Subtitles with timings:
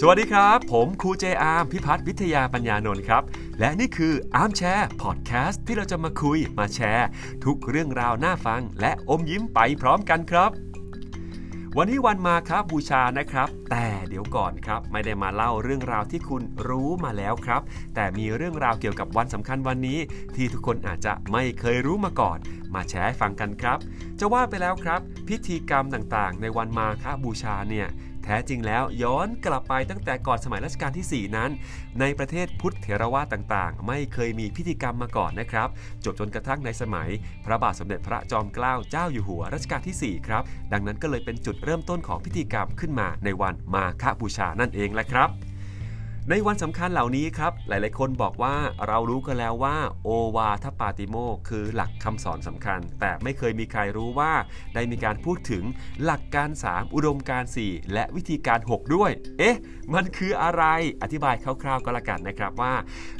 [0.00, 3.22] สวัสดีครับ ผมครูเจอาร์มพิพัฒน์วิทยาปัญญานนท์ครับ
[3.60, 7.06] และนี่คือ Armchair พอดแคสต์ที่เราจะมาคุยมาแชร์
[7.44, 10.50] ทุกเรื่องราวน่าฟัง และอมยิ้มไปพร้อมกันครับ
[11.76, 17.62] วันนี้วันมาครับบูชานะครับ แต่เดี๋ยวก่อนครับ ไม่ได้มาเล่าเรื่องราวที่คุณรู้มาแล้วครับ
[17.94, 19.98] แต่มีเรื่องราวเกี่ยวกับวันสำคัญวันนี้
[20.34, 22.38] ที่ทุกคนอาจจะไม่เคยรู้มาก่อน
[22.74, 23.78] มาแชร์ให้ฟังกันครับ
[24.20, 27.88] จะว่าไปแล้วครับ พิธีกรรมต่างๆ ในวันมาคบูชาเนี่ย
[28.24, 31.50] แท้จริงแล้วย้อนกลับไปตั้งแต่ก่อนสมัยรัชกาลที่ 4 นั้น
[32.00, 35.68] ในประเทศพุทธเถรวาทต่างๆ ไม่เคยมีพิธีกรรมมาก่อนนะครับ
[36.04, 37.08] จบจนกระทั่งในสมัย
[37.44, 45.28] พระบาทสมเด็จพระจอมเกล้าเจ้าอยู่หัวรัชกาลที่ 4 ครับ ดังนั้นก็เลยเป็นจุดเริ่มต้นของพิธีกรรมขึ้นมาในวันมาฆบูชานั่นเองแหละครับ
[46.30, 51.16] ในวันสำคัญเหล่านี้ครับ หลายๆ คนบอกว่าเรารู้กันแล้วว่า โอวาทปาติโม
[51.48, 54.32] คือหลักคำสอนสำคัญ แต่ไม่เคยมีใครรู้ว่า
[54.74, 55.64] ได้มีการพูดถึง
[56.04, 59.58] หลักการ 3 อุดมการ 4 และวิธีการ 6 ด้วย เอ๊ะ
[59.94, 60.62] มันคืออะไร
[61.02, 62.74] อธิบายคร่าวๆก็แล้วกันนะครับว่า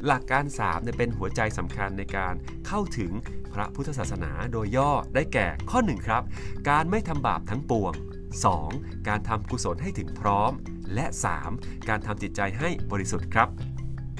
[0.07, 2.35] หลักการ3เนี่ยเป็นหัวใจสำคัญในการ
[2.67, 3.13] เข้าถึง
[3.55, 6.23] พระพุทธศาสนาโดยย่อได้แก่ข้อ1ครับ
[6.69, 7.95] การไม่ทำบาปทั้งปวง
[8.35, 9.09] 2.
[9.09, 10.53] การทำกุศลให้ถึงพร้อม
[10.95, 11.07] และ
[11.47, 11.89] 3.
[11.89, 13.51] การทำจิตใจให้บริสุทธิ์ครับ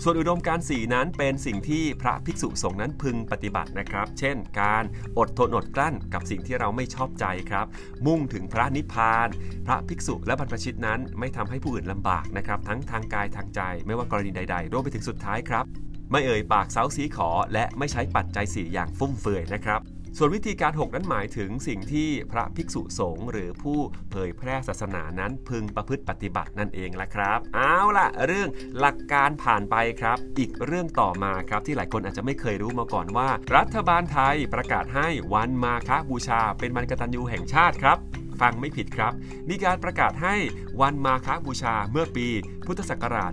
[0.03, 4.85] ส่วนอุดมการ4นั้นเป็นสิ่งที่พระภิกษุสงฆ์นั้นพึงปฏิบัตินะครับ เช่น การ
[5.19, 7.67] อดทนอดกลั้นกับสิ่งที่เราไม่ชอบใจครับ
[8.07, 9.29] มุ่งถึงพระนิพพาน
[9.67, 15.65] พระภิกษุและบรรพชิตนั้นไม่ทำให้ผู้อื่นลำบากนะครับ ทั้งทางกายทางใจ ไม่ว่ากรณีใดๆรวมไปถึงสุดท้ายครับ
[16.13, 19.81] ไม่เอ่ยปากเซาสีขอ และไม่ใช้ปัจจัยสี่อย่างฟุ่มเฟือยนะครับ
[20.19, 23.79] ส่วนวิธีการ 6 นั้นหมายถึงสิ่งที่พระภิกษุสงฆ์หรือผู้
[24.11, 37.99] เผยแพร่ศาสนานั้นพึงประพฤติปฏิบัตินั่นเองละครับ เอาละเรื่องหลักการผ่านไปครับ อีกเรื่องต่อมาครับที่หลายคนอาจจะไม่เคยรู้มาก่อนว่า รัฐบาลไทยประกาศให้วันมาคบูชา เป็นวันกตัญญูแห่งชาติครับ
[38.41, 39.13] ฟังไม่ผิดครับ
[39.49, 40.35] มีการประกาศให้
[40.81, 42.29] วันมาฆบูชาเมื่อปี
[42.67, 43.33] พุทธศักราช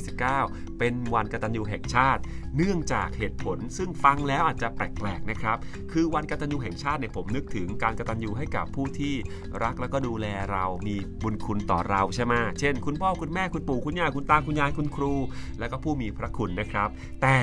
[0.00, 2.20] 2549 เป็นวันกตัญญูแห่งชาติ
[2.56, 5.56] เนื่องจากเหตุผลซึ่งฟังแล้วอาจจะแปลกๆนะครับ
[5.92, 9.14] คือวันกตัญญูแห่งชาติเนี่ยผมนึกถึงการกตัญญูให้กับผู้ที่
[9.62, 15.14] รักแล้วก็ดูแลเรามีบุญคุณต่อเราใช่ไหมเช่น คุณพ่อคุณแม่คุณปู่คุณย่าคุณตาคุณยายคุณครู
[15.58, 16.88] แล้วก็ผู้มีพระคุณนะครับ
[17.22, 17.38] แต่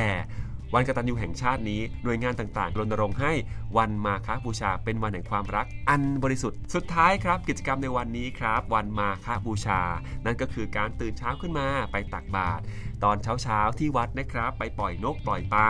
[0.73, 3.34] วันกตัญญูแห่งชาตินี้หน่วยงานต่างๆรณรงค์ให้
[3.78, 9.81] วันมาฆบูชาเป็นวันแห่งความรัก อันบริสุทธิ์สุดท้ายครับ กิจกรรมในวันนี้ครับ วันมาฆบูชา
[10.25, 12.63] นั่นก็คือการตื่นเช้าขึ้นมาไปตักบาตร
[13.03, 15.69] ตอนเช้าๆที่วัดนะครับ ไปปล่อยนกปล่อยปลา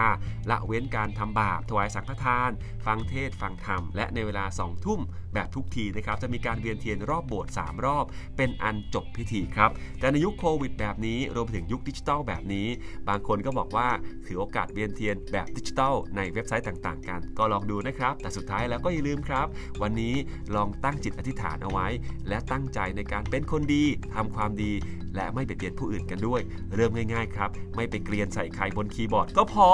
[0.50, 2.52] ละเว้นการทำบาปถวายสังฆทาน
[2.86, 5.00] ฟังเทศฟังธรรม และในเวลา2ทุ่ม
[5.34, 8.06] แบบทุกทีนะครับ จะมีการเวียนเทียนรอบโบสถ์3รอบ
[8.38, 12.68] เป็นอันจบพิธีครับ แต่ในยุคโควิดแบบนี้รวมถึงยุคดิจิทัลแบบนี้
[13.10, 13.88] บางคนก็บอกว่า
[14.26, 19.48] ถือโอกาสเวียนเทียนแบบดิจิทัลในเว็บไซต์ต่างๆ กัน ก็ลองดูนะครับ แต่สุดท้ายแล้วก็อย่าลืมครับ
[19.82, 20.16] วันนี้
[20.56, 21.88] ลองตั้งจิตอธิษฐานเอาไว้
[22.28, 23.84] และตั้งใจในการเป็นคนดี
[24.16, 24.74] ทำความดี
[25.16, 26.42] และไม่เบียดเบียนผู้อื่นกันด้วย
[26.76, 29.70] เริ่มง่าย ๆ ครับ ไม่ไปเกลียนใส่ใครบนคีย์บอร์ดก็พอ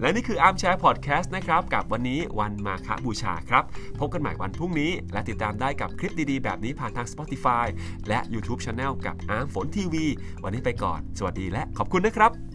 [0.00, 3.64] และนี่คืออาร์มแชร์พอดแคสต์นะครับ กับวันนี้วันมาฆบูชาครับ
[3.98, 7.66] พบกันใหม่วันพรุ่งนี้ และติดตามได้กับคลิปดีๆ แบบนี้ผ่านทาง Spotify
[8.08, 10.06] และ YouTube Channel กับอาร์มฝนทีวี
[10.44, 12.47] วันนี้ไปก่อน สวัสดีและขอบคุณนะครับ